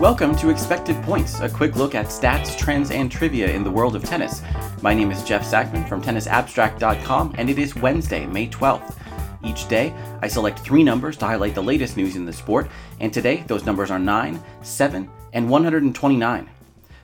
[0.00, 3.94] Welcome to Expected Points, a quick look at stats, trends, and trivia in the world
[3.94, 4.40] of tennis.
[4.80, 8.96] My name is Jeff Sackmann from tennisabstract.com, and it is Wednesday, May 12th.
[9.44, 9.92] Each day,
[10.22, 13.66] I select three numbers to highlight the latest news in the sport, and today those
[13.66, 16.50] numbers are 9, 7, and 129.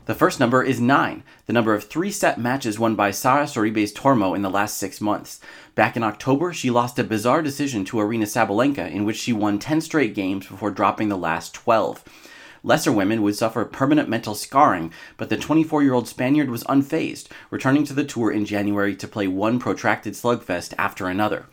[0.07, 3.93] The first number is 9, the number of three set matches won by Sara Sorribes
[3.93, 5.39] Tormo in the last six months.
[5.75, 9.59] Back in October, she lost a bizarre decision to Aryna Sabalenka in which she won
[9.59, 12.03] 10 straight games before dropping the last 12.
[12.67, 17.29] Lesser women would suffer permanent mental scarring, but the 24 year old Spaniard was unfazed,
[17.49, 21.47] returning to the tour in January to play one protracted slugfest after another.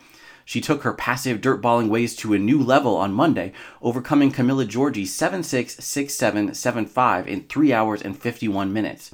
[0.43, 5.05] She took her passive dirtballing ways to a new level on Monday, overcoming Camila Giorgi
[5.05, 9.11] 7 6, 6 7, 7 5 in 3 hours and 51 minutes.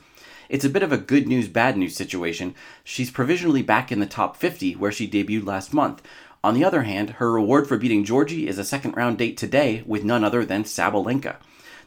[0.48, 2.56] It's a bit of a good news, bad news situation.
[2.86, 6.02] She's provisionally back in the top 50, where she debuted last month.
[6.46, 9.84] On the other hand, her reward for beating Giorgi is a second round date today
[9.86, 11.36] with none other than Sabalenka.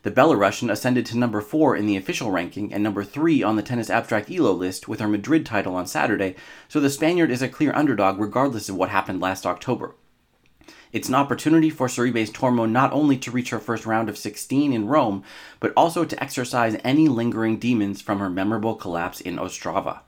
[0.02, 3.62] The Belarusian ascended to number 4 in the official ranking and number 3 on the
[3.62, 6.34] Tennis Abstract ELO list with her Madrid title on Saturday,
[6.66, 9.94] so the Spaniard is a clear underdog regardless of what happened last October.
[10.92, 14.72] It's an opportunity for Sorribes Tormo not only to reach her first round of 16
[14.72, 15.22] in Rome,
[15.60, 20.00] but also to exorcise any lingering demons from her memorable collapse in Ostrava.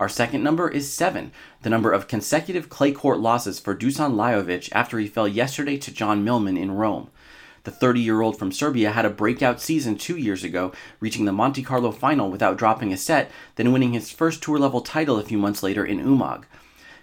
[0.00, 1.30] Our second number is 7,
[1.62, 5.94] the number of consecutive clay court losses for Dusan Lajovic after he fell yesterday to
[5.94, 7.08] John Millman in Rome.
[7.64, 11.32] The 30 year old from Serbia had a breakout season two years ago, reaching the
[11.32, 15.24] Monte Carlo final without dropping a set, then winning his first tour level title a
[15.24, 16.42] few months later in Umag.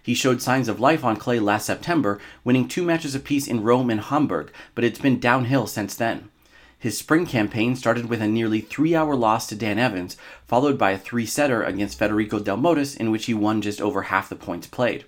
[0.01, 3.89] He showed signs of life on clay last September, winning two matches apiece in Rome
[3.89, 6.29] and Hamburg, but it's been downhill since then.
[6.77, 10.91] His spring campaign started with a nearly three hour loss to Dan Evans, followed by
[10.91, 14.67] a three setter against Federico Delbonis, in which he won just over half the points
[14.67, 15.05] played.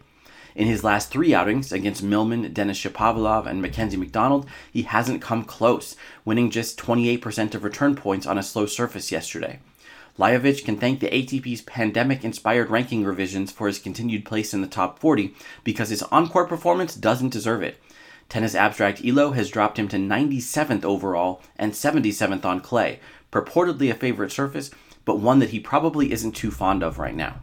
[0.55, 5.43] In his last three outings against Millman, Denis Shapovalov, and Mackenzie McDonald, he hasn't come
[5.43, 9.59] close, winning just 28% of return points on a slow surface yesterday.
[10.17, 14.67] Lajovic can thank the ATP's pandemic inspired ranking revisions for his continued place in the
[14.67, 15.33] top 40
[15.63, 17.81] because his encore performance doesn't deserve it.
[18.27, 22.99] Tennis Abstract ELO has dropped him to 97th overall and 77th on clay,
[23.31, 24.69] purportedly a favorite surface,
[25.05, 27.41] but one that he probably isn't too fond of right now.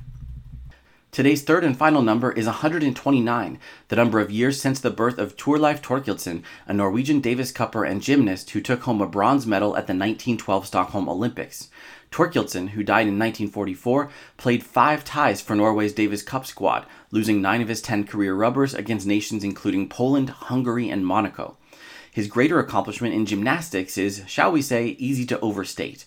[1.10, 3.58] Today's third and final number is 129,
[3.88, 8.02] the number of years since the birth of Torleif Thorkildsen, a Norwegian Davis Cupper and
[8.02, 11.70] gymnast who took home a bronze medal at the 1912 Stockholm Olympics.
[12.12, 17.62] Thorkildsen, who died in 1944, played five ties for Norway's Davis Cup squad, losing nine
[17.62, 21.56] of his ten career rubbers against nations including Poland, Hungary, and Monaco.
[22.12, 26.04] His greater accomplishment in gymnastics is, shall we say, easy to overstate.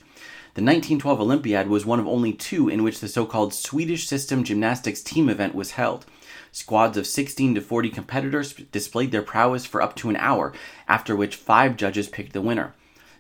[0.53, 4.43] The 1912 Olympiad was one of only two in which the so called Swedish System
[4.43, 6.05] Gymnastics team event was held.
[6.51, 10.51] Squads of 16 to 40 competitors displayed their prowess for up to an hour,
[10.89, 12.73] after which five judges picked the winner.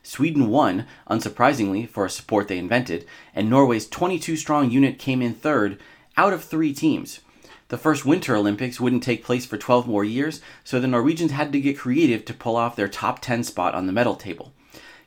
[0.03, 5.33] Sweden won, unsurprisingly for a sport they invented, and Norway's 22 strong unit came in
[5.33, 5.79] third
[6.17, 7.21] out of three teams.
[7.69, 11.53] The first Winter Olympics wouldn't take place for 12 more years, so the Norwegians had
[11.53, 14.51] to get creative to pull off their top 10 spot on the medal table.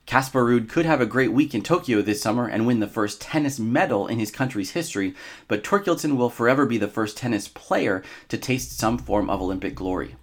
[0.06, 3.20] Casper Ruud could have a great week in Tokyo this summer and win the first
[3.20, 5.15] tennis medal in his country's history,
[5.48, 9.75] but Thorkildsen will forever be the first tennis player to taste some form of Olympic
[9.75, 10.16] glory.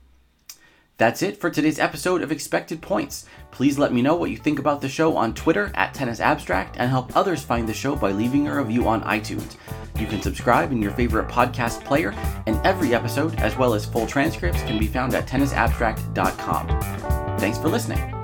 [1.01, 3.25] That's it for today's episode of Expected Points.
[3.49, 6.75] Please let me know what you think about the show on Twitter at Tennis Abstract
[6.77, 9.55] and help others find the show by leaving a review on iTunes.
[9.99, 12.11] You can subscribe in your favorite podcast player,
[12.45, 16.67] and every episode, as well as full transcripts, can be found at tennisabstract.com.
[17.39, 18.20] Thanks for listening.